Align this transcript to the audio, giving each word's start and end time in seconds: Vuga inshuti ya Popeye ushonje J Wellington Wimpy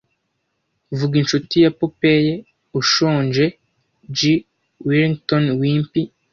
Vuga 0.97 1.15
inshuti 1.21 1.55
ya 1.63 1.71
Popeye 1.79 2.33
ushonje 2.79 3.45
J 4.17 4.19
Wellington 4.87 5.45
Wimpy 5.59 6.01